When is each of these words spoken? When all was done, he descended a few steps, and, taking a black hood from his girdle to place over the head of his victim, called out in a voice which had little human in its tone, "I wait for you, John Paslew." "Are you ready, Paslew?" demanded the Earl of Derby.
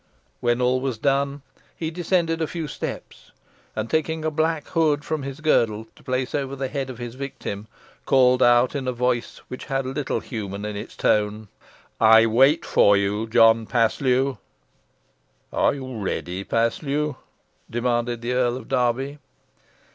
When 0.39 0.61
all 0.61 0.81
was 0.81 0.97
done, 0.97 1.43
he 1.77 1.91
descended 1.91 2.41
a 2.41 2.47
few 2.47 2.67
steps, 2.67 3.31
and, 3.75 3.87
taking 3.87 4.25
a 4.25 4.31
black 4.31 4.65
hood 4.69 5.05
from 5.05 5.21
his 5.21 5.41
girdle 5.41 5.85
to 5.95 6.01
place 6.01 6.33
over 6.33 6.55
the 6.55 6.69
head 6.69 6.89
of 6.89 6.97
his 6.97 7.13
victim, 7.13 7.67
called 8.07 8.41
out 8.41 8.73
in 8.73 8.87
a 8.87 8.93
voice 8.93 9.41
which 9.47 9.65
had 9.65 9.85
little 9.85 10.19
human 10.19 10.65
in 10.65 10.75
its 10.75 10.95
tone, 10.95 11.49
"I 11.99 12.25
wait 12.25 12.65
for 12.65 12.97
you, 12.97 13.27
John 13.27 13.67
Paslew." 13.67 14.39
"Are 15.53 15.75
you 15.75 15.97
ready, 15.99 16.43
Paslew?" 16.45 17.17
demanded 17.69 18.21
the 18.23 18.33
Earl 18.33 18.57
of 18.57 18.67
Derby. 18.67 19.19